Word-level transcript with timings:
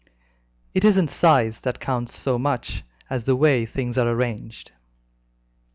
"It 0.73 0.83
isn't 0.83 1.11
size 1.11 1.61
that 1.61 1.79
counts 1.79 2.17
so 2.17 2.39
much 2.39 2.83
as 3.07 3.25
the 3.25 3.35
way 3.35 3.67
things 3.67 3.99
are 3.99 4.09
arranged." 4.09 4.71